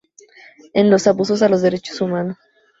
[0.73, 2.37] En los abusos a los derechos humanos.